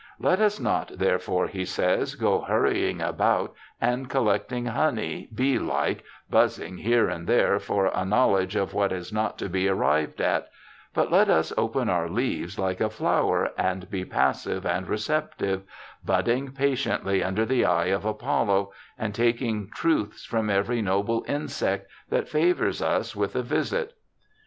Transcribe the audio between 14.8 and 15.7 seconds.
receptive,